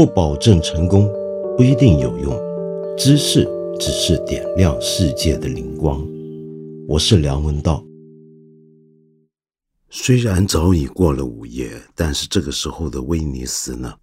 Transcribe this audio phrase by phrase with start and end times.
[0.00, 1.06] 不保证成功，
[1.58, 2.34] 不一定有用。
[2.96, 3.46] 知识
[3.78, 6.02] 只是点亮世界的灵光。
[6.88, 7.84] 我是梁文道。
[9.90, 13.94] 虽然早已过了午夜，但是这个时候的威尼斯呢，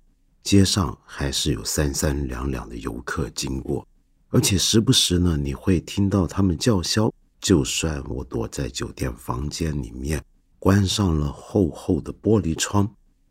[0.43, 3.83] 街上还是有三三两两的游客经过，
[4.29, 7.11] 而且时不时呢，你会听到他们叫嚣。
[7.41, 10.23] 就算我躲在酒店房间里面，
[10.59, 12.87] 关上了厚厚的玻璃窗。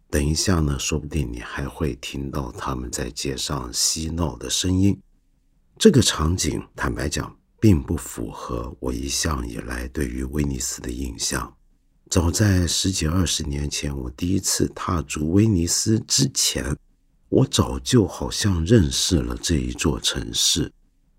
[0.09, 4.98] 等一下呢，说不定你还会听到他们在街上嬉闹的声音。
[5.78, 11.52] 这个场景，坦白讲，并不符合我一向以来对于威尼斯的印象。
[12.09, 16.75] 早在十几二十年前，我第一次踏足威尼斯之前，
[17.28, 20.73] 我早就好像认识了这一座城市。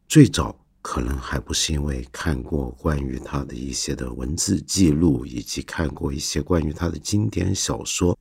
[0.07, 8.17] 最早可能还不是因为看过关于它的一些的文字记录，以及看过一些关于它的经典小说。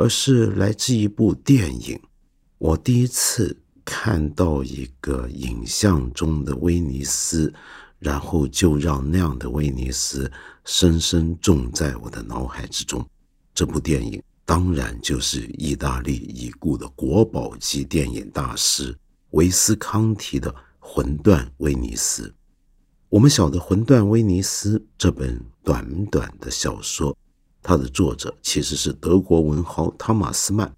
[0.00, 2.00] 而是来自一部电影。
[2.56, 7.52] 我第一次看到一个影像中的威尼斯，
[7.98, 10.32] 然后就让那样的威尼斯
[10.64, 13.06] 深深种在我的脑海之中。
[13.52, 18.96] 这部电影当然就是意大利已故的国宝级电影大师
[19.32, 22.22] 维斯康提的《魂断威尼斯》。
[23.10, 27.14] 我们晓得《魂断威尼斯》这本短短的小说。
[27.62, 30.72] 它的作者其实是德国文豪汤马斯曼，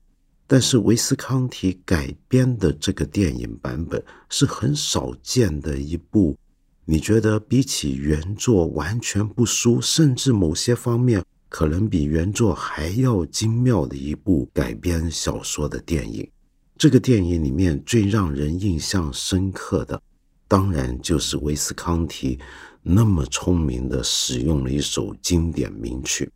[0.47, 6.36] 但是维斯康提改编的这个电影版本是很少见的一部。
[6.84, 16.28] 你觉得比起原作完全不输，甚至某些方面可能比原作还要精妙的一部改编小说的电影？
[16.77, 20.03] 这个电影里面最让人印象深刻的，
[20.48, 22.36] 当然就是维斯康提
[22.83, 26.28] 那么聪明的使用了一首经典名曲。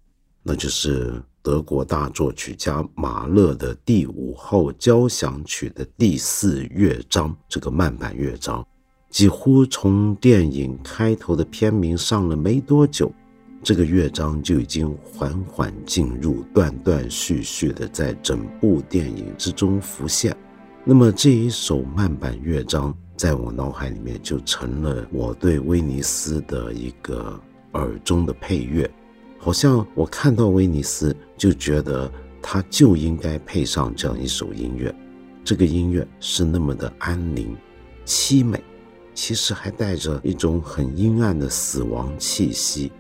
[0.49, 8.65] 那就是德国大作曲家马勒的第五号交响曲的第四乐章，这个慢板乐章，
[9.11, 13.13] 几乎从电影开头的片名上了没多久，
[13.61, 20.37] 这个乐章就已经缓缓进入，断断续续的在整部电影之中浮现。
[20.85, 27.37] 那么这一首慢板乐章，在我脑海里面就成了我对威尼斯的一个
[27.73, 28.89] 耳中的配乐。
[29.47, 32.11] 好像我看到威尼斯，就觉得
[32.43, 34.93] 它就应该配上这样一首音乐。
[35.45, 37.57] 这个音乐是那么的安宁、
[38.05, 38.61] 凄美，
[39.15, 42.91] 其实还带着一种很阴暗的死亡气息。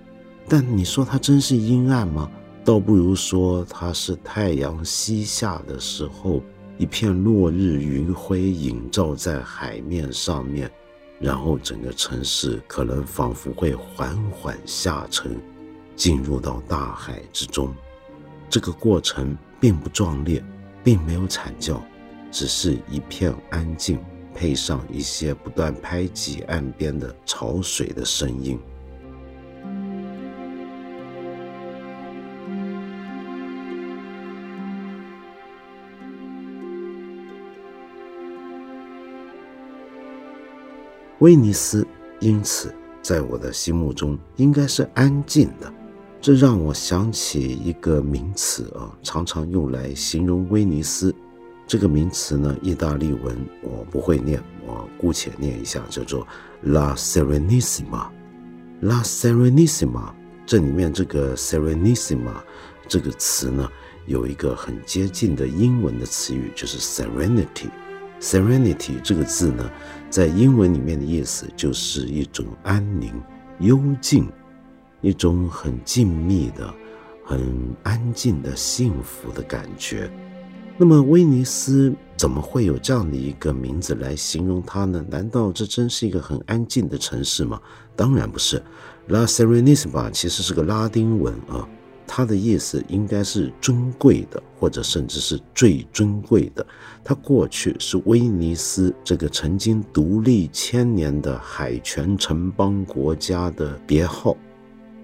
[0.46, 2.30] 但你说它真是阴暗吗？
[2.64, 6.40] 倒不如说它是太阳西下的时候，
[6.78, 10.70] 一片落日余晖映照在海面上面，
[11.18, 15.36] 然后整个城市可能仿佛会缓缓下沉。
[15.96, 17.74] 进入到大海之中，
[18.50, 20.44] 这个过程并不壮烈，
[20.84, 21.82] 并没有惨叫，
[22.30, 23.98] 只是一片安静，
[24.34, 28.60] 配上一些不断拍击岸边的潮水的声音。
[41.20, 41.84] 威尼斯
[42.20, 45.72] 因此在我的心目中应该是安静的。
[46.26, 51.14] 这让我想起一个名词啊，常常用来形容威尼斯。
[51.68, 56.26] 这个名词呢，意大利文我不会念，我姑且念一下，叫做
[56.62, 58.08] La Serenissima。
[58.80, 60.12] La Serenissima，
[60.44, 62.42] 这里面这个 Serenissima
[62.88, 63.70] 这个词呢，
[64.06, 67.70] 有一个很接近的英文的词语，就是 Serenity。
[68.20, 69.70] Serenity 这个字呢，
[70.10, 73.14] 在英文里面的意思就是一种安宁、
[73.60, 74.28] 幽静。
[75.00, 76.72] 一种很静谧的、
[77.24, 80.10] 很安静的幸福的感觉。
[80.78, 85.02] 那么，威尼斯怎么会有这样的一个名字来形容它呢？
[85.08, 87.58] 难道这真是一个很安静的城市吗？
[87.94, 88.62] 当然不是。
[89.08, 91.66] La Serenissima 其实是个拉丁文啊，
[92.06, 96.66] 它的意思应该是尊贵的，或者甚至是最尊贵的。
[97.02, 104.36] 它过去是威尼斯这个曾经独立千年的海权城邦国家的别号。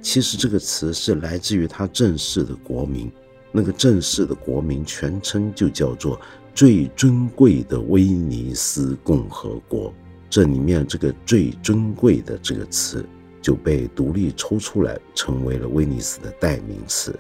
[0.03, 3.11] 其实这个词是来自于他正式的国名，
[3.53, 6.21] 那个正式的国名全称就叫做
[6.53, 9.95] “最尊贵的威尼斯共和国”。
[10.29, 13.07] 这里面这个“最尊贵的”这个词
[13.41, 17.17] 就被独立抽出来，成为了威尼斯的代名词。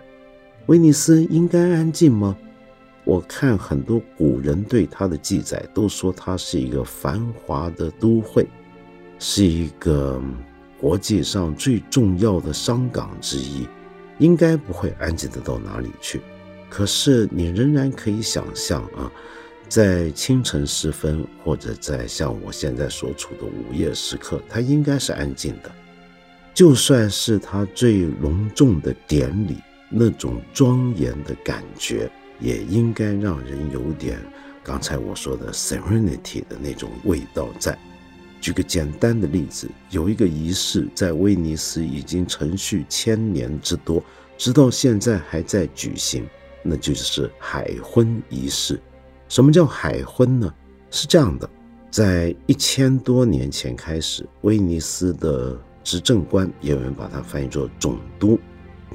[0.66, 2.36] 威尼斯应该安静吗？
[3.04, 8.44] 我看很多古人对它的记载都说它是一个繁华的都会，
[9.20, 10.20] 是一个。
[10.82, 13.68] 国际上最重要的商港之一，
[14.18, 16.20] 应该不会安静得到哪里去。
[16.68, 19.08] 可是你仍然可以想象啊，
[19.68, 25.70] 在清晨时分，或者在像我现在所处的午夜时刻，它应该是安静的。
[26.52, 29.58] 就算是它最隆重的典礼，
[29.88, 34.18] 那种庄严的感觉，也应该让人有点
[34.64, 37.78] 刚才我说的 serenity 的那种味道在。
[38.42, 44.02] 举个简单的例子，有一个仪式在威尼斯已经持续千年之多，
[44.36, 46.26] 直到现在还在举行，
[46.60, 48.80] 那就是海婚仪式。
[49.28, 50.52] 什么叫海婚呢？
[50.90, 51.48] 是这样的，
[51.88, 58.36] 在一千多年前开始，威尼斯的执政官，也有人把它翻译作总督，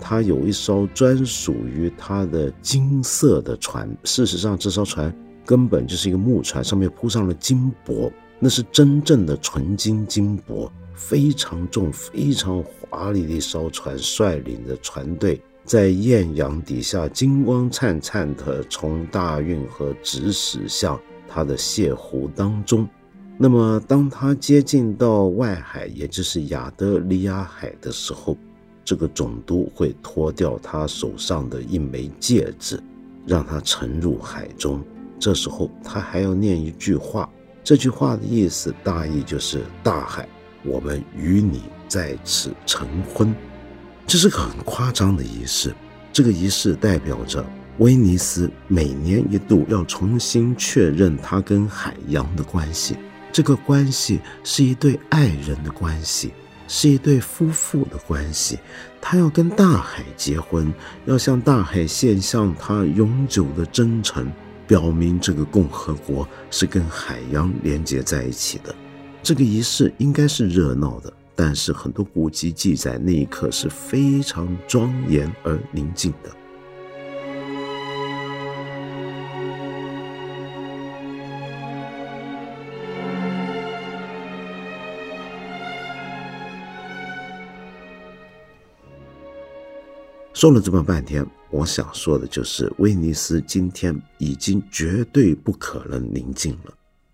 [0.02, 3.90] 他有一艘专属于他的金色的船。
[4.04, 5.12] 事实上，这艘船
[5.46, 22.88] 根本就是一个木船，上面铺上了金箔，那是真正的纯金金箔，非常重、非常华丽的一艘船，率领着船队在艳阳底下金光灿灿地从大运河直驶向他的泻湖当中。
[23.40, 28.36] 那么，当他接近到外海，也就是亚德里亚海的时候，
[28.84, 32.82] 这个总督会脱掉他手上的一枚戒指，
[33.28, 34.84] 让他沉入海中。
[35.20, 37.30] 这时候，他还要念一句话，
[37.68, 40.26] 这句话的意思大意就是：“大海，
[40.64, 43.36] 我们与你在此成婚。”
[44.08, 45.76] 这是个很夸张的仪式。
[46.14, 47.46] 这个仪式代表着
[47.80, 52.96] 威尼斯每年一度要重新确认他跟海洋的关系。
[53.34, 56.32] 这个关系是一对爱人的关系，
[56.70, 58.58] 是一对夫妇的关系。
[59.02, 60.74] 他要跟大海结婚，
[61.04, 64.26] 要向大海献上他永久的真诚，
[64.68, 68.76] 表明这个共和国是跟海洋连接在一起的。
[69.24, 76.30] 这个仪式应该是热闹的，但是很多古籍记载那一刻是非常庄严而宁静的。
[90.34, 96.74] 说了这么半天，我想说的就是，威尼斯今天已经绝对不可能宁静了。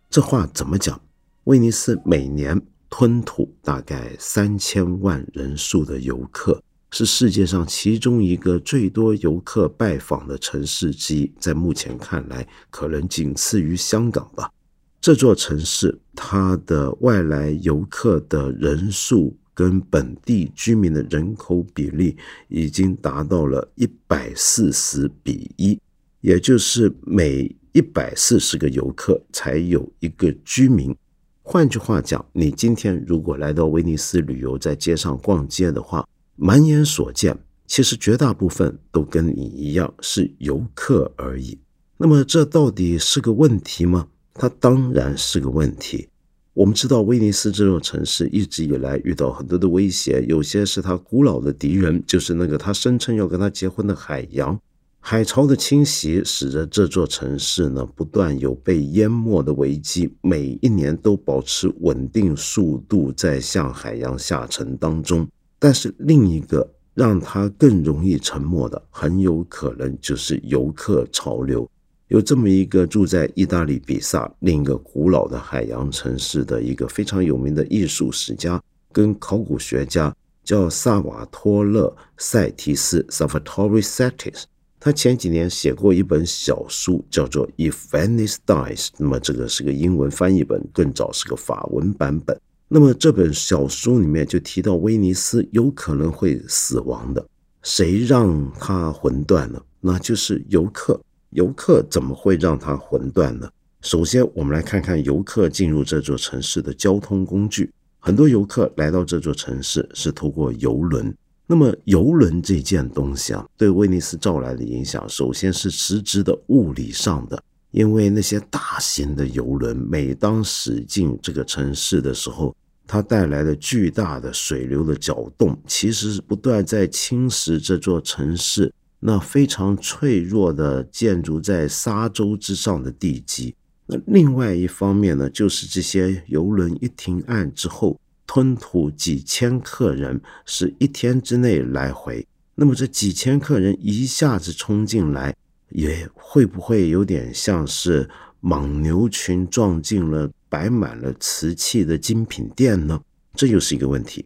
[0.09, 0.99] 这话怎么讲？
[1.43, 2.59] 威尼斯每年
[2.89, 11.31] 吞吐大概三千万人数的游客，是世界上其中一个最多游客拜访的城市之一。
[11.39, 14.51] 在目前看来，可能仅次于香港吧。
[14.99, 19.35] 这座城市，它的外来游客的人数。
[19.53, 22.17] 跟本地居民的人口比例
[22.47, 25.79] 已经达到了一百四十比一，
[26.21, 30.95] 也就是每一百四十个游客才有一个居民。
[31.41, 41.59] 换句话讲，你今天如果来到威尼斯旅游，在街上逛街的话，满眼所见，其实绝大部分都跟你一样是游客而已。
[41.97, 44.07] 那么，这到底是个问题吗？
[44.33, 46.07] 它当然是个问题。
[46.55, 54.59] 我们知道，威尼斯这座城市一直以来遇到很多的威胁，有些是他古老的敌人，就是那个他声称要跟他结婚的海洋。
[54.99, 65.27] 海潮的侵袭使得这座城市呢不断有被淹没的危机，每一年都保持稳定速度在向海洋下沉当中。
[65.57, 71.67] 但是另一个让它更容易沉没的，很有可能就是游客潮流。
[72.13, 84.43] 有这么一个住在意大利比萨另一个古老的海洋城市的一个非常有名的艺术史家跟考古学家，叫萨瓦托勒·塞提斯 （Salvatore Satis）。
[84.79, 88.85] 他前几年写过一本小书，叫做《If Venice Dies》。
[88.99, 92.39] 那么这个是个英文翻译本，更早是个法文版本。
[92.67, 97.25] 那么这本小书里面就提到威尼斯有可能会死亡的，
[97.63, 99.65] 谁让它魂断了？
[99.81, 101.01] 那就是游客。
[101.33, 103.49] 游客怎么会让它魂断呢？
[103.81, 107.69] 首先，我们来看看游客进入这座城市的交通工具。
[107.99, 111.13] 很多游客来到这座城市是透过游轮。
[111.45, 122.55] 那么，游轮这件东西啊，对威尼斯造来的影响，首先是实质的物理上的，因为那些大型的游轮每当驶进这个城市的时候，
[122.87, 128.73] 它带来的巨大的水流的搅动，其实是不断在侵蚀这座城市。
[129.05, 133.53] 那非常脆弱的建筑在沙洲之上的地基。
[133.85, 142.25] 那另外一方面呢，就是这些游轮一停岸之后，吞吐几千客人，是一天之内来回。
[142.55, 145.35] 那么这几千客人一下子冲进来，
[145.69, 153.01] 也会不会有点像是莽牛群撞进了摆满了瓷器的精品店呢？
[153.35, 154.25] 这又是一个问题。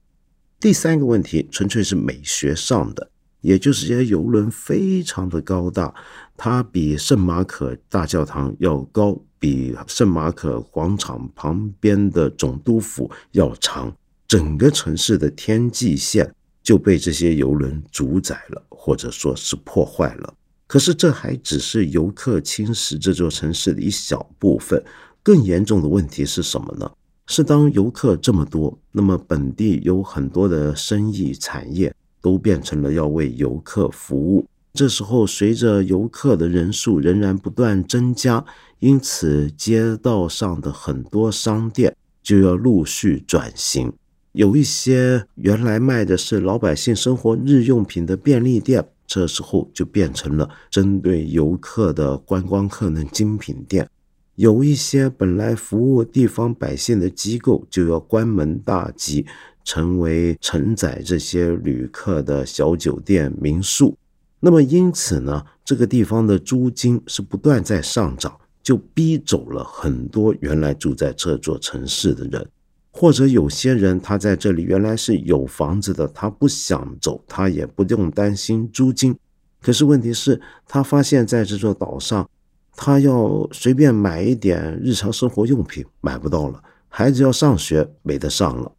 [0.60, 3.10] 第三个问题，纯粹是美学上的。
[3.48, 5.96] 也就是这些游轮非常的高大，
[6.36, 13.96] 它比圣马可大教堂要高，比圣马可广场旁边的总督府要长，
[14.28, 16.30] 整个城市的天际线
[16.62, 20.34] 就被这些游轮主宰了，或者说是破坏了。
[20.68, 24.84] 可是这还只是游客侵蚀这座城市的一小部分，
[25.24, 26.92] 更严重的问题是什么呢？
[27.28, 31.96] 是当游客这么多，那么本地有很多的生意产业。
[32.28, 34.46] 都变成了要为游客服务。
[34.74, 38.44] 这时候，随着游客的人数仍然不断增加，
[38.80, 43.94] 因此街道上的很多商店就要陆续转型。
[44.34, 53.90] 有一些原来卖的是老百姓生活日用品的便利店，这时候就变成了针对游客的观光客的精品店。
[54.36, 59.26] 有一些本来服务地方百姓的机构就要关门大吉。
[59.68, 63.98] 成为承载这些旅客的小酒店、民宿，
[64.40, 68.34] 那么因此呢，这个地方的租金是不断在上涨，
[68.64, 72.48] 就逼走了很多原来住在这座城市的人，
[72.92, 79.14] 或者有些人他在这里原来是有房子的，他不想走，他也不用担心租金。
[79.62, 82.30] 可是问题是，他发现在这座岛上，
[82.74, 88.72] 他要随便买一点日常生活用品买不到了，孩子要上学没得上了。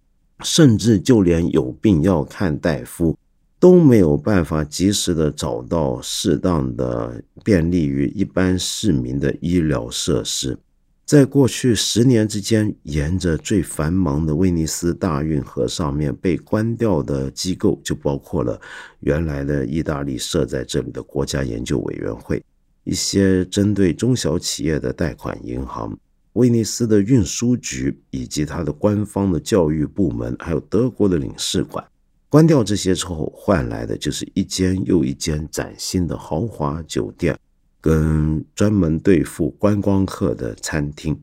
[0.45, 3.17] 甚至就连有病要看大夫，
[3.59, 10.59] 都没有办法及时的找到适当的便利于一般市民的医疗设施。
[11.05, 18.61] 在过去十年之间，沿着最繁忙的威尼斯大运河上面被关掉的机构，就包括了
[19.01, 22.45] 原来的意大利设在这里的国家研究委员会，
[22.85, 25.99] 一些针对中小企业的贷款银行。
[26.39, 31.85] 威尼斯的运输局以及它的官方的教育部门，还有德国的领事馆，
[32.29, 37.37] 关掉这些之后，换来的就是一间又一间崭新的豪华酒店，
[37.81, 41.19] 跟专门对付观光客的餐厅。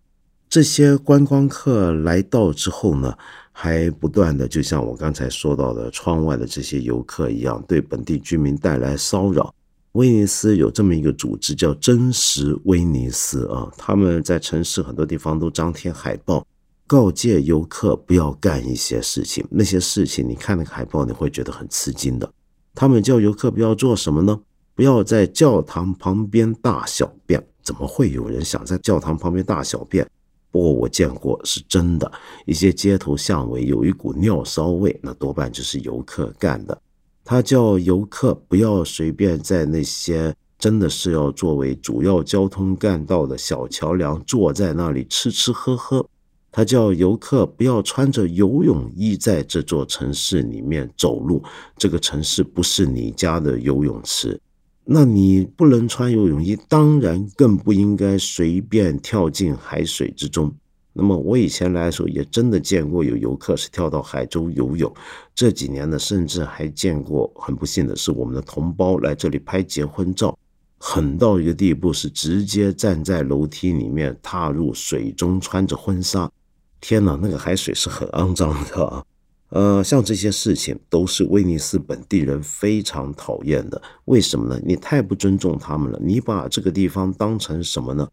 [0.50, 3.18] 这些观光客来到之后呢，
[3.54, 9.56] 还不断的，就像我刚才说到的，窗外的这些游客一样，对本地居民带来骚扰。
[9.96, 13.72] 威尼斯有这么一个组织，叫真实威尼斯啊。
[13.78, 16.46] 他们在城市很多地方都张贴海报，
[16.86, 19.46] 告诫游客不要干一些事情。
[19.50, 22.30] 那些事情，你看那个海报，你会觉得很吃惊的。
[22.74, 24.38] 他们叫游客不要做什么呢？
[24.76, 27.42] 不要在教堂旁边大小便。
[27.64, 30.06] 怎么会有人想在教堂旁边大小便？
[30.52, 32.12] 不过我见过，是真的。
[32.46, 36.78] 一些街头巷尾有一股尿骚味，那多半就是游客干的。
[37.28, 46.08] 他叫游客不要随便在那些真的是要作为主要交通干道的小桥梁坐在那里吃吃喝喝。
[46.52, 51.44] 他叫游客不要穿着游泳衣在这座城市里面走路，
[51.76, 54.40] 这个城市不是你家的游泳池。
[54.86, 60.54] 那你不能穿游泳衣，当然更不应该随便跳进海水之中。
[60.98, 64.90] 那么我以前来的时候也真的见过有游客是跳到海中游泳，
[65.36, 70.38] 这几年呢，甚至还见过很不幸的是，我们的同胞来这里拍结婚照，
[70.78, 76.32] 狠到一个地步是直接站在楼梯里面踏入水中，穿着婚纱，
[76.80, 79.04] 天哪，那个海水是很肮脏的啊！
[79.50, 84.60] 呃，像这些事情都是威尼斯本地人非常讨厌的，为什么呢？
[84.66, 88.08] 你太不尊重他们了，你把这个地方当成什么呢？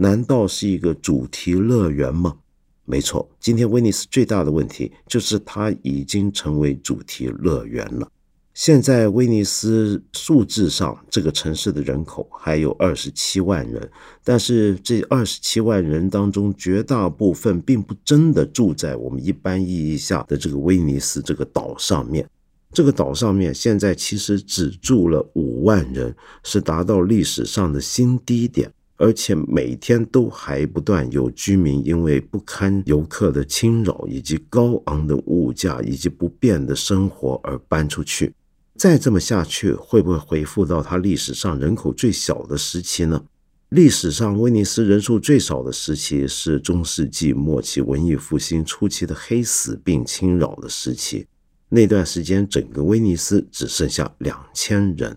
[0.00, 2.36] 难道是一个主题乐园吗？
[2.84, 8.08] 没错，今天威尼斯最大的问题就是它已经成为主题乐园了。
[8.54, 13.90] 现在威尼斯数字上这个城市的人口还有二十七万人，
[14.22, 22.24] 但是这二十七万人当中，绝大部分并不真的住在我们一般意义下的这个威尼斯这个岛上面。
[22.72, 26.14] 这个岛上面现在其实只住了五万人，
[26.44, 28.72] 是达到历史上的新低点。
[28.98, 38.34] 而且每天都还不断有居民因为不堪游客的侵扰，以及高昂的物价以及不便的生活而搬出去。
[38.74, 43.24] 再这么下去，会不会恢复到它历史上人口最小的时期呢？
[43.68, 51.26] 历史上威尼斯人数最少的时期是中世纪末期文艺复兴初期的黑死病侵扰的时期，
[51.68, 55.16] 那段时间整个威尼斯只剩下两千人。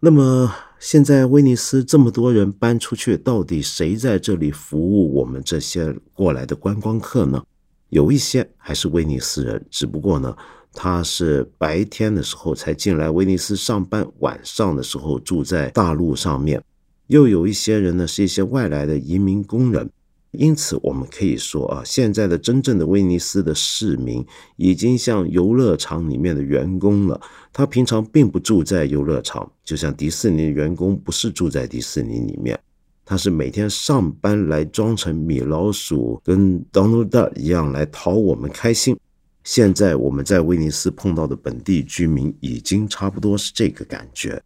[0.00, 0.52] 那么。
[0.80, 7.44] 现在威尼斯这么多人搬出去，到底谁在这里服务我们这些过来的观光客呢？
[7.90, 10.34] 有一些还是威尼斯人，只不过呢，
[10.72, 16.64] 他是白天的时候才进来威尼斯上班，晚上的时候住在大陆上面。
[17.08, 19.90] 又有一些人呢，是一些外来的移民工人。
[20.32, 24.24] 因此，我们可以说啊，现在的真正的威尼斯的市民
[24.56, 27.20] 已经像游乐场里面的员工了。
[27.52, 32.56] 他平常并不住在游乐场，就像迪士尼的员工不是住在迪士尼里面，
[33.04, 38.96] 他是每天上班来装成米老鼠，跟 Donald Duck 一样来讨我们开心。
[39.42, 44.40] 现在我们在威尼斯碰到的本地居民已经差不多是这个感觉。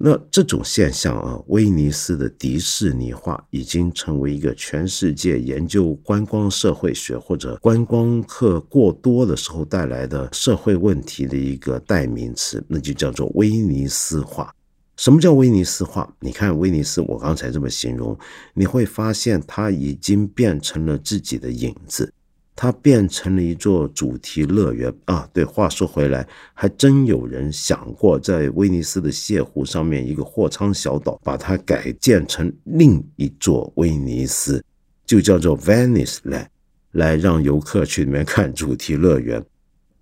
[0.00, 14.54] 那这种现象啊，威尼斯的迪士尼化已经成为一个全世界研究观光社会学或者观光客过多的时候带来的社会问题的一个代名词，那就叫做威尼斯化。
[14.96, 16.08] 什么叫威尼斯化？
[16.20, 18.16] 你看威尼斯，我刚才这么形容，
[18.54, 22.12] 你会发现它已经变成了自己的影子。
[22.60, 25.30] 它变成了一座主题乐园啊！
[25.32, 34.60] 对，话说回来，还真有人想过在威尼斯的泻湖上面一个货仓小岛，把它改建成另一座威尼斯，
[35.06, 36.46] 就叫做 Venice Land，
[36.90, 39.40] 来让游客去里面看主题乐园。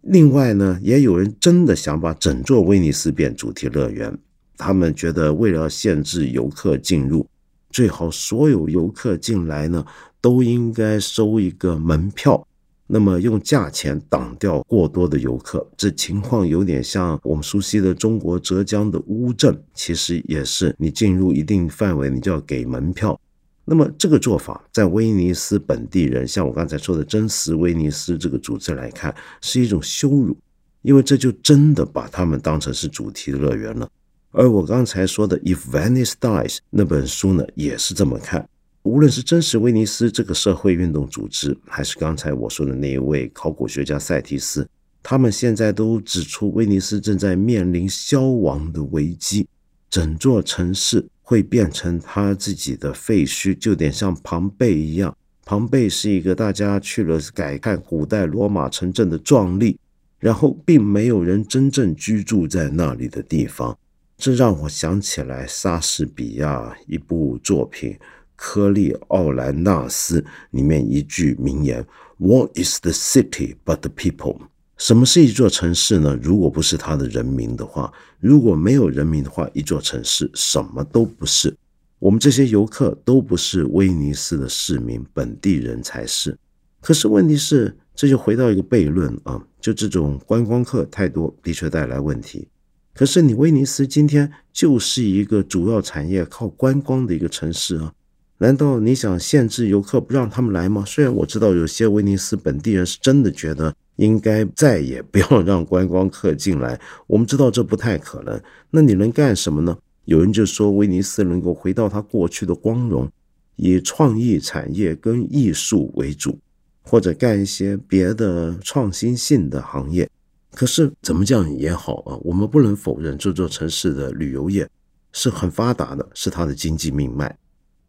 [0.01, 4.17] 另外呢，也有人真的想把整座威尼斯变主题乐园，
[4.57, 7.29] 他们觉得为了限制游客进入，
[7.69, 9.85] 最好所有游客进来呢。
[10.21, 12.47] 都应该收一个门票，
[12.87, 15.67] 那么用价钱挡掉过多的游客。
[15.77, 23.19] 这情况有点像我们熟悉的中国浙江的乌镇，其实也是你进入一定范围，你就要给门票。
[23.65, 30.37] 那么这个做法在威尼斯本地人，像我刚才说的真实威尼斯这个组织来看，是一种羞辱，
[30.83, 33.89] 因为这就真的把他们当成是主题乐园了。
[34.31, 38.49] 而我刚才说的《If Venice Dies》那本书呢，也是这么看。
[38.87, 44.65] 无论是真实威尼斯这个社会运动组织，还是刚才我说的那一位考古学家塞提斯，
[45.03, 49.49] 他们现在都指出威尼斯正在面临消亡的危机，
[49.91, 55.13] 整座城市会变成他自己的废墟，就点像庞贝一样。
[55.45, 59.77] 庞贝是一个大家去了改看古代罗马城镇的壮丽，
[60.21, 63.77] 然后并没有人真正居住在那里的地方。
[64.17, 67.99] 这让我想起来莎士比亚一部作品。
[68.37, 71.85] 科利奥兰纳斯里面一句名言
[72.19, 74.39] ：“What is the city but the people？”
[74.77, 76.19] 什么是一座城市呢？
[76.23, 81.57] 如果不是它的人民的话，如果没有人民的话，一座城市什么都不是。
[81.99, 86.37] 我们这些游客都不是威尼斯的市民，本地人才是。
[86.83, 92.47] 可是问题是，这就回到一个悖论啊，就这种观光客太多，的确带来问题。
[92.93, 97.95] 可是你威尼斯今天就是一个主要产业靠观光的一个城市啊。
[98.39, 100.85] 难道你想限制游客不让他们来吗？
[100.87, 108.39] 虽然我知道有些威尼斯本地人是真的觉得应该再也不要 让观光客进来，我们知道这不太可能。
[108.71, 109.79] 那你能干什么呢？
[110.05, 113.11] 有人就说威尼斯能够回到它过去的光荣，
[113.57, 116.39] 以创意产业跟艺术为主，
[116.83, 120.09] 或者干一些别的创新性的行业。
[120.53, 124.69] 可是怎么讲也好啊，我们不能否认这座城市的旅游业
[125.13, 127.35] 是很发达的，是它的经济命脉。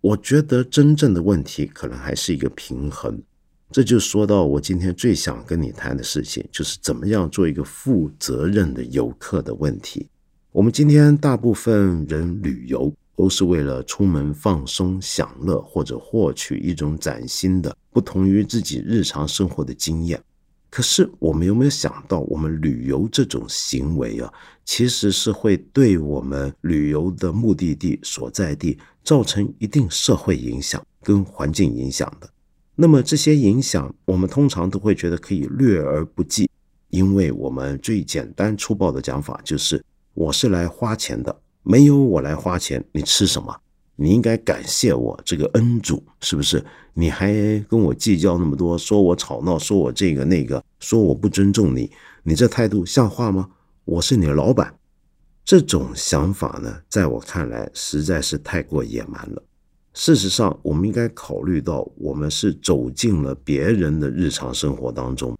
[0.01, 3.19] 我觉得真正的问题可能还是一个平衡，
[3.71, 10.07] 这就说到我今天最想跟你谈的事情，就是怎么样做一个负责任的游客的问题。
[10.51, 20.21] 我们今天大部分人旅游都是为了出门放松、享乐，或者获取一种崭新的、不同于自己日常生活的经验。
[20.69, 24.31] 可是我们有没有想到，我们旅游这种行为啊，
[24.65, 32.29] 其实是会对我们旅游的目的地所在地造成一定社会影响跟环境影响的。
[32.75, 36.49] 那么这些影响，我们通常都会觉得可以略而不计，
[36.89, 43.57] 因为我们最简单粗暴的讲法就是：我是来花钱的，没有我来花钱，你吃什么？
[43.99, 46.63] 你应该感谢我这个恩主，是不是？
[46.93, 47.33] 你还
[47.67, 51.91] 跟我计较那么多，说我吵闹，说我这个那个，说我不尊重你，
[52.23, 53.49] 你这态度像话吗？
[53.85, 54.73] 我是你的老板，
[55.43, 59.43] 这种想法呢，在我看来实在是太过野蛮了。
[59.93, 65.35] 事实上，我们应该考虑到，我们是走进了别人的日常生活当中。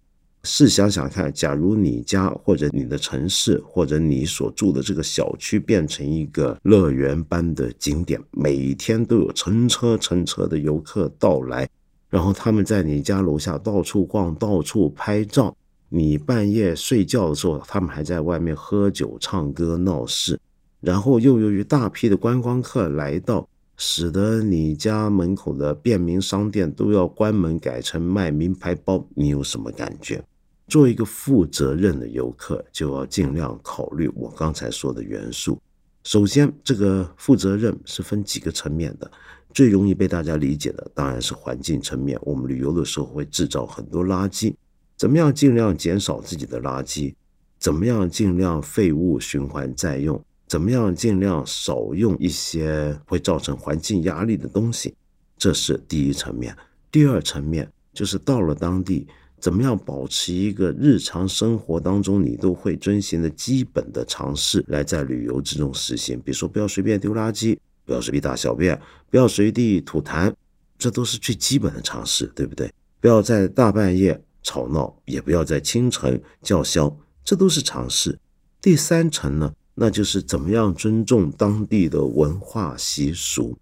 [0.48, 11.68] 试想想看，假如你家或者你的城市或者你所住的这个小区变成一个乐园般的景点，每天都有成车成车的游客到来，
[12.10, 15.54] 然后他们在你家楼下到处逛、到处拍照，
[15.90, 20.40] 你半夜睡觉的时候，他们还在外面喝酒、唱歌、闹事，
[20.80, 30.24] 然后又由于大批的观光客来到，使得你家门口的便民商店都要关门，改成卖名牌包，你有什么感觉？
[30.68, 35.60] 做一个负责任的游客，就要尽量考虑我刚才说的元素。
[36.04, 39.10] 首先，这个负责任是分几个层面的。
[39.54, 42.20] 最容易被大家理解的当然是环境层面。
[42.22, 44.54] 我们旅游的时候会制造很多垃圾，
[44.96, 47.16] 怎么样尽量减少自己的垃圾？
[47.58, 50.22] 怎么样尽量废物循环再用？
[50.48, 54.94] 怎么样尽量少用一些会造成环境压力的东西？
[55.38, 56.56] 这是第一层面。
[56.92, 59.08] 第二层面就是到了当地。
[59.40, 66.20] 怎么样保持一个日常生活当中你都会遵循的基本的常识来在旅游之中实行？
[66.20, 68.80] 比如说，不要随便丢垃圾，不要随地大小便，
[69.12, 70.34] 不要随地吐痰，
[70.78, 72.72] 这都是最基本的常识，对不对？
[73.00, 78.18] 不要在大半夜吵闹，也不要在清晨叫嚣，这都是常识。
[78.60, 83.56] 第三层呢，那就是怎么样尊重当地的文化习俗。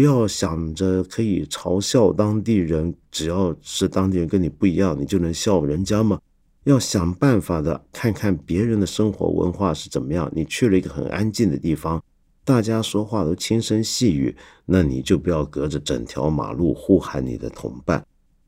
[0.00, 6.18] 不要想着可以嘲笑当地人，只要是当地人跟你不一样，你就能笑人家吗？
[6.64, 10.32] 要想办法的看看别人的生活文化是怎么样。
[10.34, 12.02] 你去了一个很安静的地方，
[12.46, 14.34] 大家说话都轻声细语，
[14.64, 18.02] 那你就不要隔着整条马路呼喊你的同伴。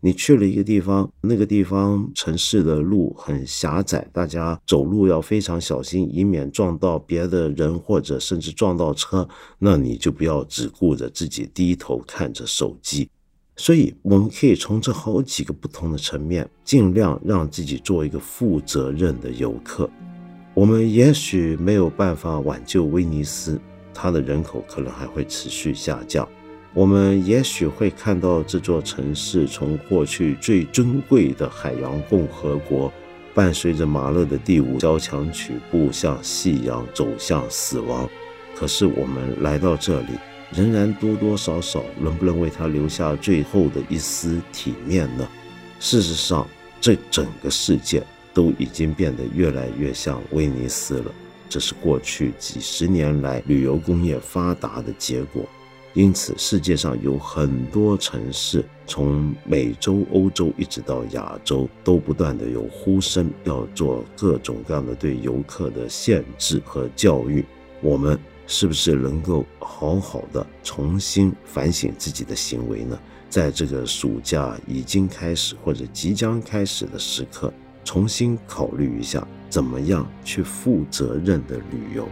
[0.04, 9.28] 你去了一个地方，那个地方城市的路很狭窄，大家走路要非常小心，以免撞到别的人或者甚至撞到车。
[9.60, 13.08] 那你就不要只顾着自己低头看着手机。
[13.54, 19.88] 所以，我们可以从这好几个不同的层面，尽量让自己做一个负责任的游客。
[20.52, 23.60] 我们也许没有办法挽救威尼斯，
[23.94, 26.28] 它的人口可能还会持续下降。
[26.74, 32.90] 我们也许会看到这座城市从过去最珍贵的海洋共和国，
[33.34, 38.08] 伴随着马勒的第五交响曲步向夕阳，走向死亡。
[38.56, 40.12] 可是我们来到这里，
[40.50, 45.28] 仍然多多少少能不能为它留下最后的一丝体面呢？
[45.78, 46.48] 事实上，
[46.80, 51.12] 这整个世界都已经变得越来越像威尼斯了。
[51.50, 55.44] 这是过去几十年来旅游工业发达的结果。
[55.94, 67.44] 因此，世界上有很多城市，从美洲、欧洲一直到亚洲，都不断的有呼声，要做各种各样的对游客的限制和教育。
[67.82, 72.98] 我们是不是能够好好的重新反省自己的行为呢？
[73.28, 77.52] 在这个暑假已经开始或者即将开始的时刻，
[77.84, 82.08] 重新考虑一下，怎么样去负责任的旅游。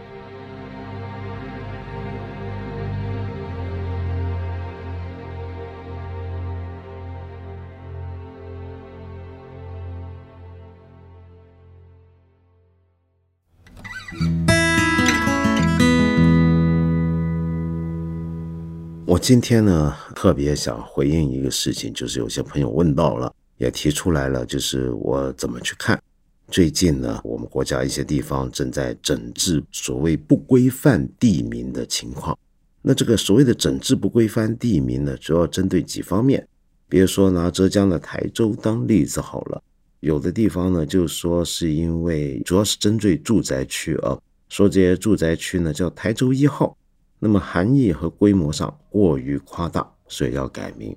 [19.21, 26.01] 今天呢，特别想回应一个事情，就是有些朋友问到了，也提出来了，就是我怎么去看。
[26.49, 32.35] 最近呢，我们国家一些地方正在整治所谓不规范地名的情况。
[32.81, 36.45] 那这个所谓的整治不规范地名呢，主要针对几方面。
[36.89, 39.61] 比如说拿浙江的台州当例子好了，
[39.99, 44.17] 有的地方呢，就说是因为主要是针对住宅区啊，
[44.49, 46.75] 说这些住宅区呢叫台州一号。
[47.23, 50.95] 那么含义和规模上过于夸大，所以要改名。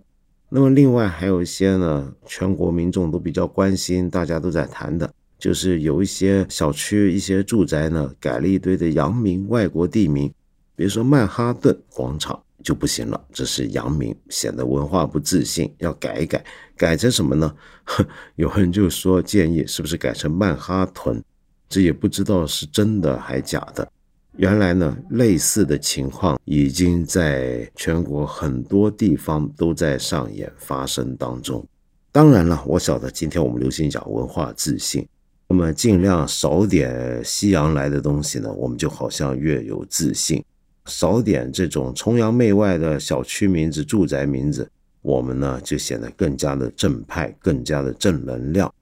[0.48, 10.32] 那么另外还有一些呢，全国民众都比较关心，大家都在谈的，就是有一些小区、一些住宅呢，改了一堆的洋名、外国地名，
[10.74, 16.42] 比如说曼哈顿广场就不行了，这是洋名，显得文化不自信，要改一改。
[16.74, 17.54] 改成什么呢？
[18.36, 21.22] 有人就说建议是不是改成曼哈顿？
[21.68, 23.90] 这也不知道是真的还假的。
[24.36, 31.64] 原来呢，类似的情况已经在全国很多地方都在上演发生当中。
[32.10, 35.06] 当然了，我晓得今天我们流行讲文化自信，
[35.48, 40.42] 那么尽量少点西洋来的东西呢，我们就好像越有自信；
[40.86, 44.68] 少点这种崇洋媚外的小区名字、住宅名字，
[45.02, 48.72] 我们呢就显得更加的正派，更加的正能量。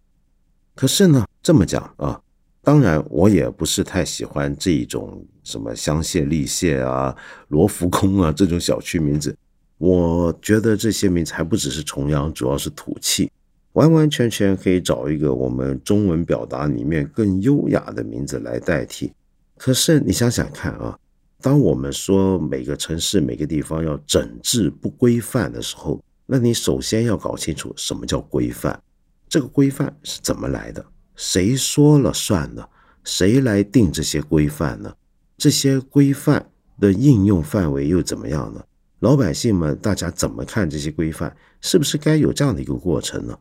[0.74, 2.18] 可是呢，这么讲啊。
[2.64, 7.16] 当然，我也不是太喜欢这一种什么香榭丽榭啊、
[7.48, 9.37] 罗浮宫啊这种小区名字。
[9.78, 13.31] 我觉得这些名字还不只是重洋，主要是土气，
[13.72, 19.12] 完完全全可以找一个我们中文表达里面更优雅的名字来代替。
[19.57, 20.96] 可是你想想看啊，
[21.40, 28.81] 当我们说每个城市、每个地方要整治不规范的时候，那你首先要搞清楚什么叫规范，
[29.28, 30.85] 这个规范是怎么来的。
[31.16, 32.64] 谁说了算呢？
[33.02, 34.94] 谁来定这些规范呢？
[35.42, 36.46] 这些规范
[36.78, 38.62] 的应用范围又怎么样呢？
[39.00, 41.37] 老百姓们，大家怎么看这些规范？
[41.61, 43.37] 是不是该有这样的一个过程呢？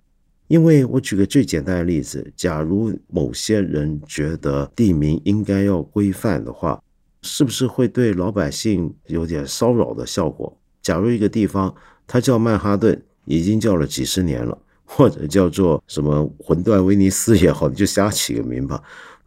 [0.48, 6.82] 因为我举个最简单的例子，假如某些人觉得地名应该要规范的话，
[7.22, 10.58] 是不是会对老百姓有点骚扰的效果？
[10.82, 11.72] 假如一个地方
[12.08, 18.82] 它叫曼哈顿，已经叫了几十年了，或者叫做什么魂断威尼斯也好，你就瞎起个名吧。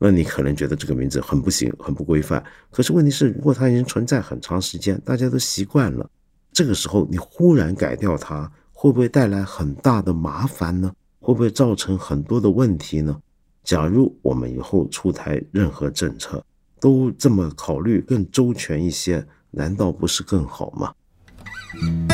[0.06, 2.44] 那你可能觉得这个名字很不行，很不规范。
[2.70, 6.06] 可是问题是，如果它已经存在很长时间，大家都习惯了，
[6.52, 10.92] 这个时候你忽然改掉它，会不会带来很大的麻烦呢？
[11.20, 13.18] 会不会造成很多的问题呢？
[13.62, 16.44] 假如我们以后出台任何政策，
[16.78, 22.13] 都这么考虑更周全一些，难道不是更好吗？